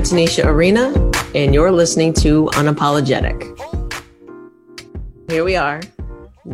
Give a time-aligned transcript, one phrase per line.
[0.00, 0.94] I'm Tanisha Arena,
[1.34, 3.38] and you're listening to Unapologetic.
[5.28, 5.82] Here we are,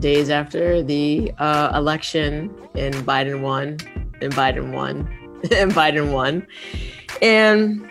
[0.01, 3.79] days after the uh, election, and Biden won,
[4.21, 5.07] and Biden won,
[5.53, 6.45] and Biden won.
[7.23, 7.89] And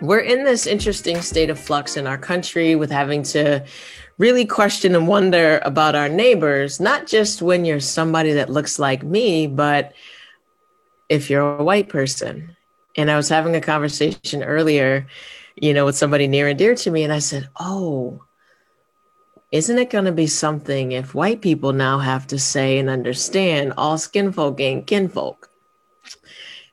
[0.00, 3.64] we're in this interesting state of flux in our country with having to
[4.18, 9.04] really question and wonder about our neighbors, not just when you're somebody that looks like
[9.04, 9.92] me, but
[11.08, 12.56] if you're a white person.
[12.96, 15.06] And I was having a conversation earlier,
[15.56, 18.24] you know, with somebody near and dear to me, and I said, Oh,
[19.52, 23.72] isn't it going to be something if white people now have to say and understand
[23.76, 25.48] all skin folk ain't kinfolk?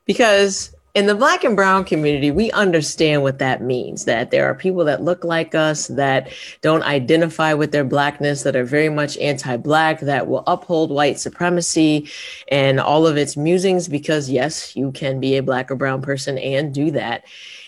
[0.04, 4.54] Because in the black and brown community, we understand what that means that there are
[4.54, 9.16] people that look like us, that don't identify with their blackness, that are very much
[9.16, 12.10] anti black, that will uphold white supremacy
[12.48, 16.36] and all of its musings, because yes, you can be a black or brown person
[16.36, 17.24] and do that.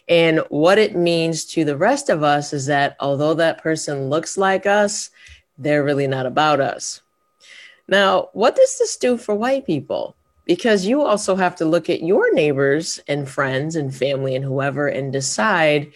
[0.07, 4.37] And what it means to the rest of us is that although that person looks
[4.37, 5.09] like us,
[5.57, 7.01] they're really not about us.
[7.89, 10.15] Now, what does this do for white people?
[10.45, 14.89] Because you also have to look at your neighbors and friends and family and whoever
[14.89, 15.93] and decide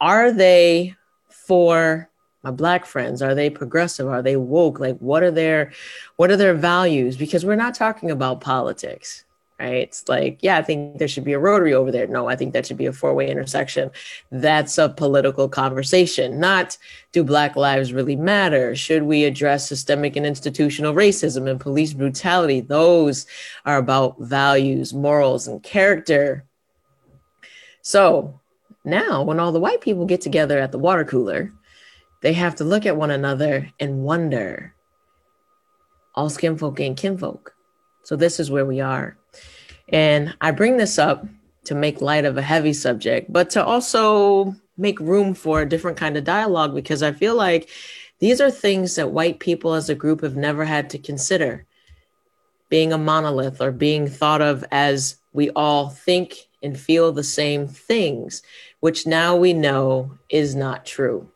[0.00, 0.94] are they
[1.28, 2.08] for
[2.42, 3.20] my black friends?
[3.20, 4.06] Are they progressive?
[4.06, 4.78] Are they woke?
[4.78, 5.72] Like what are their
[6.16, 7.16] what are their values?
[7.16, 9.24] Because we're not talking about politics
[9.58, 9.74] right?
[9.74, 12.06] It's like, yeah, I think there should be a rotary over there.
[12.06, 13.90] No, I think that should be a four way intersection.
[14.30, 16.76] That's a political conversation, not
[17.12, 18.76] do Black lives really matter?
[18.76, 22.60] Should we address systemic and institutional racism and police brutality?
[22.60, 23.26] Those
[23.64, 26.44] are about values, morals, and character.
[27.82, 28.40] So
[28.84, 31.52] now, when all the white people get together at the water cooler,
[32.20, 34.74] they have to look at one another and wonder
[36.14, 37.54] all skin folk ain't kinfolk.
[38.08, 39.18] So this is where we are.
[39.90, 41.26] And I bring this up
[41.64, 45.98] to make light of a heavy subject, but to also make room for a different
[45.98, 47.68] kind of dialogue because I feel like
[48.18, 51.66] these are things that white people as a group have never had to consider.
[52.70, 57.68] Being a monolith or being thought of as we all think and feel the same
[57.68, 58.40] things,
[58.80, 61.30] which now we know is not true.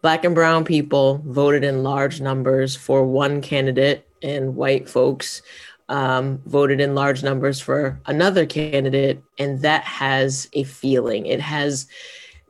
[0.00, 5.42] Black and brown people voted in large numbers for one candidate, and white folks
[5.88, 11.26] um, voted in large numbers for another candidate, and that has a feeling.
[11.26, 11.86] It has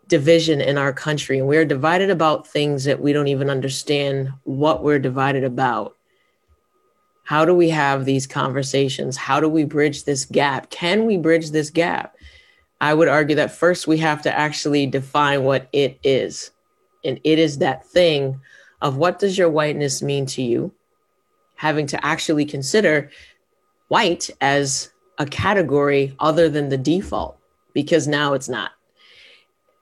[0.09, 4.83] division in our country, and we're divided about things that we don't even understand what
[4.83, 5.97] we're divided about.
[7.25, 9.17] How do we have these conversations?
[9.17, 10.71] How do we bridge this gap?
[10.71, 12.17] Can we bridge this gap?
[12.81, 16.51] I would argue that first we have to actually define what it is.
[17.05, 18.41] And it is that thing
[18.81, 20.73] of what does your whiteness mean to you?
[21.57, 23.11] Having to actually consider
[23.89, 27.39] white as a category other than the default
[27.73, 28.73] because now it's not.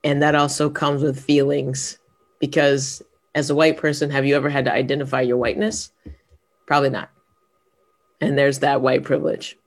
[0.02, 1.98] And that also comes with feelings
[2.38, 3.02] because
[3.34, 5.92] as a white person, have you ever had to identify your whiteness?
[6.66, 7.10] Probably not.
[8.20, 9.58] And there's that white privilege.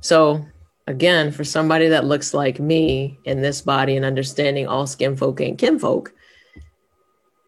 [0.00, 0.46] So,
[0.86, 5.40] again, for somebody that looks like me in this body and understanding all skin folk
[5.40, 6.12] and kinfolk,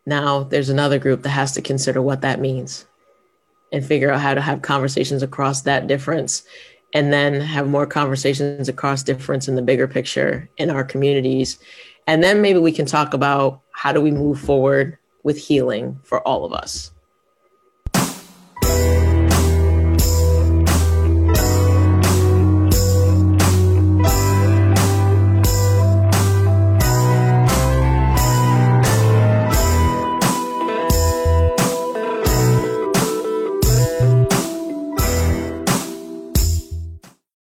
[0.06, 2.86] now there's another group that has to consider what that means
[3.72, 6.44] and figure out how to have conversations across that difference
[6.92, 11.58] and then have more conversations across difference in the bigger picture in our communities.
[12.06, 16.20] And then maybe we can talk about how do we move forward with healing for
[16.26, 16.93] all of us